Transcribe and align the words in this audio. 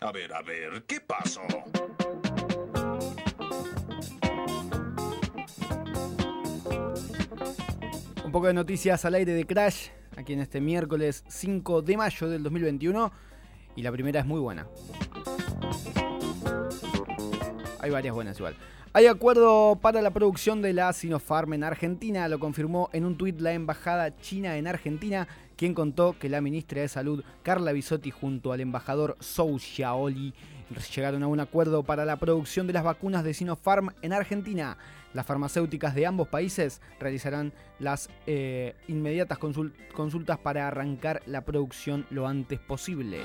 A 0.00 0.12
ver, 0.12 0.32
a 0.32 0.42
ver, 0.42 0.84
¿qué 0.86 1.00
pasó? 1.00 1.42
Un 8.24 8.32
poco 8.32 8.46
de 8.46 8.54
noticias 8.54 9.04
al 9.04 9.14
aire 9.14 9.32
de 9.32 9.44
Crash, 9.44 9.88
aquí 10.16 10.34
en 10.34 10.40
este 10.40 10.60
miércoles 10.60 11.24
5 11.28 11.82
de 11.82 11.96
mayo 11.96 12.28
del 12.28 12.44
2021. 12.44 13.10
Y 13.74 13.82
la 13.82 13.90
primera 13.90 14.20
es 14.20 14.26
muy 14.26 14.40
buena. 14.40 14.68
Hay 17.88 17.92
varias 17.92 18.14
buenas 18.14 18.38
igual. 18.38 18.54
Hay 18.92 19.06
acuerdo 19.06 19.78
para 19.80 20.02
la 20.02 20.10
producción 20.10 20.60
de 20.60 20.74
la 20.74 20.92
Sinopharm 20.92 21.54
en 21.54 21.64
Argentina, 21.64 22.28
lo 22.28 22.38
confirmó 22.38 22.90
en 22.92 23.06
un 23.06 23.16
tuit 23.16 23.40
la 23.40 23.54
embajada 23.54 24.14
china 24.18 24.58
en 24.58 24.66
Argentina, 24.66 25.26
quien 25.56 25.72
contó 25.72 26.14
que 26.18 26.28
la 26.28 26.42
ministra 26.42 26.82
de 26.82 26.88
Salud, 26.88 27.24
Carla 27.42 27.72
Bisotti, 27.72 28.10
junto 28.10 28.52
al 28.52 28.60
embajador 28.60 29.16
Zhou 29.22 29.58
Xiaoli, 29.58 30.34
llegaron 30.94 31.22
a 31.22 31.28
un 31.28 31.40
acuerdo 31.40 31.82
para 31.82 32.04
la 32.04 32.18
producción 32.18 32.66
de 32.66 32.74
las 32.74 32.84
vacunas 32.84 33.24
de 33.24 33.32
Sinopharm 33.32 33.88
en 34.02 34.12
Argentina. 34.12 34.76
Las 35.14 35.24
farmacéuticas 35.24 35.94
de 35.94 36.04
ambos 36.04 36.28
países 36.28 36.82
realizarán 37.00 37.54
las 37.78 38.10
eh, 38.26 38.74
inmediatas 38.86 39.38
consultas 39.38 40.38
para 40.40 40.68
arrancar 40.68 41.22
la 41.24 41.40
producción 41.40 42.04
lo 42.10 42.28
antes 42.28 42.60
posible. 42.60 43.20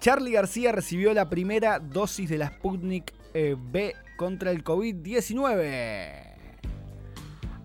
Charlie 0.00 0.32
García 0.32 0.72
recibió 0.72 1.12
la 1.12 1.28
primera 1.28 1.78
dosis 1.78 2.30
de 2.30 2.38
la 2.38 2.48
Sputnik 2.48 3.12
eh, 3.34 3.54
B 3.70 3.94
contra 4.16 4.50
el 4.50 4.64
COVID-19. 4.64 6.22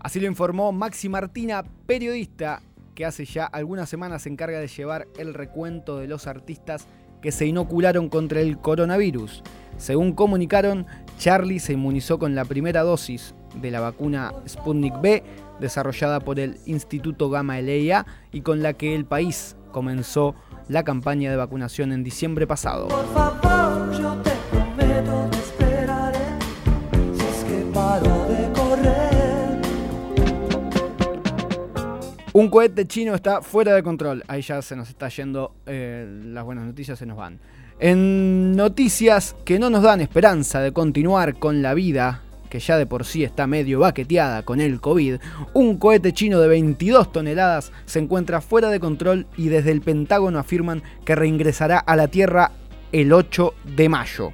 Así 0.01 0.19
lo 0.19 0.27
informó 0.27 0.73
Maxi 0.73 1.07
Martina, 1.07 1.63
periodista 1.85 2.61
que 2.93 3.05
hace 3.05 3.23
ya 3.23 3.45
algunas 3.45 3.87
semanas 3.87 4.23
se 4.23 4.29
encarga 4.29 4.59
de 4.59 4.67
llevar 4.67 5.07
el 5.17 5.33
recuento 5.33 5.97
de 5.97 6.07
los 6.07 6.27
artistas 6.27 6.87
que 7.21 7.31
se 7.31 7.45
inocularon 7.45 8.09
contra 8.09 8.41
el 8.41 8.57
coronavirus. 8.57 9.41
Según 9.77 10.11
comunicaron, 10.11 10.85
Charlie 11.17 11.59
se 11.59 11.73
inmunizó 11.73 12.19
con 12.19 12.35
la 12.35 12.43
primera 12.43 12.83
dosis 12.83 13.33
de 13.61 13.71
la 13.71 13.79
vacuna 13.79 14.33
Sputnik 14.45 14.99
B 14.99 15.23
desarrollada 15.61 16.19
por 16.19 16.41
el 16.41 16.57
Instituto 16.65 17.29
Gamma 17.29 17.61
Leia 17.61 18.05
y 18.33 18.41
con 18.41 18.61
la 18.61 18.73
que 18.73 18.93
el 18.93 19.05
país 19.05 19.55
comenzó 19.71 20.35
la 20.67 20.83
campaña 20.83 21.29
de 21.29 21.37
vacunación 21.37 21.91
en 21.91 22.03
diciembre 22.03 22.47
pasado. 22.47 22.87
Por 22.87 23.13
favor, 23.13 23.91
yo 23.99 24.15
te 24.23 24.31
prometo 24.51 25.29
te 25.31 25.37
esperaré, 25.37 26.19
si 27.13 27.21
es 27.23 27.43
que 27.43 27.71
paro 27.73 28.27
de 28.27 28.51
correr. 28.53 29.61
Un 32.33 32.49
cohete 32.49 32.85
chino 32.85 33.15
está 33.15 33.41
fuera 33.41 33.73
de 33.73 33.83
control. 33.83 34.23
Ahí 34.27 34.41
ya 34.41 34.61
se 34.61 34.75
nos 34.75 34.89
está 34.89 35.07
yendo, 35.09 35.55
eh, 35.65 36.05
las 36.25 36.43
buenas 36.43 36.65
noticias 36.65 36.99
se 36.99 37.05
nos 37.05 37.17
van. 37.17 37.39
En 37.79 38.55
noticias 38.55 39.35
que 39.43 39.59
no 39.59 39.69
nos 39.69 39.83
dan 39.83 40.01
esperanza 40.01 40.61
de 40.61 40.71
continuar 40.71 41.35
con 41.35 41.61
la 41.61 41.73
vida 41.73 42.24
que 42.55 42.61
ya 42.61 42.77
de 42.77 42.85
por 42.85 43.03
sí 43.03 43.25
está 43.25 43.47
medio 43.47 43.81
baqueteada 43.81 44.43
con 44.43 44.61
el 44.61 44.79
COVID, 44.79 45.17
un 45.53 45.77
cohete 45.77 46.13
chino 46.13 46.39
de 46.39 46.47
22 46.47 47.11
toneladas 47.11 47.73
se 47.85 47.99
encuentra 47.99 48.39
fuera 48.39 48.69
de 48.69 48.79
control 48.79 49.27
y 49.35 49.49
desde 49.49 49.71
el 49.71 49.81
Pentágono 49.81 50.39
afirman 50.39 50.81
que 51.03 51.15
reingresará 51.15 51.79
a 51.79 51.97
la 51.97 52.07
Tierra 52.07 52.51
el 52.93 53.11
8 53.11 53.53
de 53.75 53.89
mayo, 53.89 54.31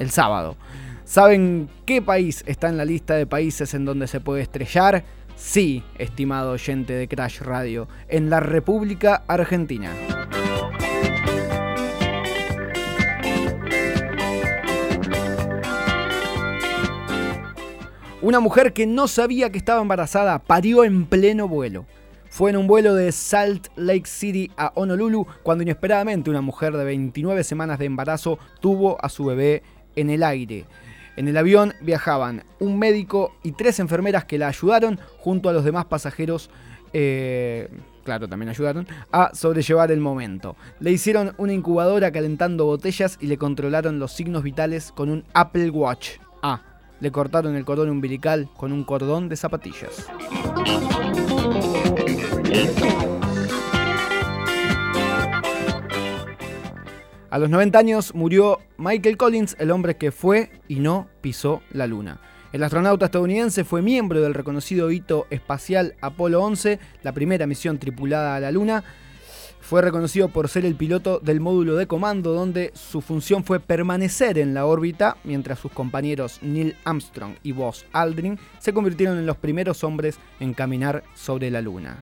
el 0.00 0.10
sábado. 0.10 0.56
¿Saben 1.04 1.68
qué 1.84 2.02
país 2.02 2.42
está 2.48 2.68
en 2.68 2.78
la 2.78 2.84
lista 2.84 3.14
de 3.14 3.26
países 3.28 3.74
en 3.74 3.84
donde 3.84 4.08
se 4.08 4.18
puede 4.18 4.42
estrellar? 4.42 5.04
Sí, 5.36 5.84
estimado 5.96 6.50
oyente 6.50 6.94
de 6.94 7.06
Crash 7.06 7.42
Radio, 7.42 7.86
en 8.08 8.28
la 8.28 8.40
República 8.40 9.22
Argentina. 9.28 9.92
Una 18.26 18.40
mujer 18.40 18.72
que 18.72 18.88
no 18.88 19.06
sabía 19.06 19.50
que 19.50 19.58
estaba 19.58 19.80
embarazada 19.80 20.40
parió 20.40 20.82
en 20.82 21.06
pleno 21.06 21.46
vuelo. 21.46 21.86
Fue 22.28 22.50
en 22.50 22.56
un 22.56 22.66
vuelo 22.66 22.92
de 22.96 23.12
Salt 23.12 23.68
Lake 23.76 24.06
City 24.06 24.50
a 24.56 24.72
Honolulu 24.74 25.28
cuando 25.44 25.62
inesperadamente 25.62 26.28
una 26.28 26.40
mujer 26.40 26.76
de 26.76 26.84
29 26.84 27.44
semanas 27.44 27.78
de 27.78 27.84
embarazo 27.84 28.40
tuvo 28.60 29.00
a 29.00 29.10
su 29.10 29.26
bebé 29.26 29.62
en 29.94 30.10
el 30.10 30.24
aire. 30.24 30.64
En 31.14 31.28
el 31.28 31.36
avión 31.36 31.74
viajaban 31.82 32.42
un 32.58 32.80
médico 32.80 33.32
y 33.44 33.52
tres 33.52 33.78
enfermeras 33.78 34.24
que 34.24 34.38
la 34.38 34.48
ayudaron 34.48 34.98
junto 35.18 35.48
a 35.48 35.52
los 35.52 35.64
demás 35.64 35.84
pasajeros. 35.84 36.50
Eh, 36.92 37.68
claro, 38.02 38.26
también 38.26 38.48
ayudaron, 38.48 38.88
a 39.12 39.36
sobrellevar 39.36 39.92
el 39.92 40.00
momento. 40.00 40.56
Le 40.80 40.90
hicieron 40.90 41.32
una 41.38 41.52
incubadora 41.52 42.10
calentando 42.10 42.64
botellas 42.64 43.18
y 43.20 43.28
le 43.28 43.38
controlaron 43.38 44.00
los 44.00 44.10
signos 44.10 44.42
vitales 44.42 44.90
con 44.90 45.10
un 45.10 45.24
Apple 45.32 45.70
Watch. 45.70 46.18
Ah, 46.42 46.60
le 47.00 47.10
cortaron 47.10 47.56
el 47.56 47.64
cordón 47.64 47.90
umbilical 47.90 48.48
con 48.56 48.72
un 48.72 48.84
cordón 48.84 49.28
de 49.28 49.36
zapatillas. 49.36 50.06
A 57.28 57.38
los 57.38 57.50
90 57.50 57.78
años 57.78 58.14
murió 58.14 58.60
Michael 58.78 59.16
Collins, 59.16 59.56
el 59.58 59.70
hombre 59.70 59.96
que 59.96 60.10
fue 60.10 60.50
y 60.68 60.76
no 60.76 61.08
pisó 61.20 61.60
la 61.70 61.86
luna. 61.86 62.20
El 62.52 62.62
astronauta 62.62 63.06
estadounidense 63.06 63.64
fue 63.64 63.82
miembro 63.82 64.22
del 64.22 64.32
reconocido 64.32 64.90
hito 64.90 65.26
espacial 65.28 65.96
Apolo 66.00 66.42
11, 66.42 66.78
la 67.02 67.12
primera 67.12 67.46
misión 67.46 67.78
tripulada 67.78 68.36
a 68.36 68.40
la 68.40 68.50
Luna, 68.50 68.84
fue 69.60 69.82
reconocido 69.82 70.28
por 70.28 70.48
ser 70.48 70.64
el 70.64 70.74
piloto 70.74 71.20
del 71.20 71.40
módulo 71.40 71.76
de 71.76 71.86
comando 71.86 72.32
donde 72.32 72.72
su 72.74 73.00
función 73.00 73.44
fue 73.44 73.60
permanecer 73.60 74.38
en 74.38 74.54
la 74.54 74.66
órbita 74.66 75.16
mientras 75.24 75.58
sus 75.58 75.72
compañeros 75.72 76.38
Neil 76.42 76.76
Armstrong 76.84 77.34
y 77.42 77.52
Buzz 77.52 77.84
Aldrin 77.92 78.38
se 78.58 78.72
convirtieron 78.72 79.18
en 79.18 79.26
los 79.26 79.36
primeros 79.36 79.84
hombres 79.84 80.18
en 80.40 80.54
caminar 80.54 81.04
sobre 81.14 81.50
la 81.50 81.60
Luna. 81.60 81.94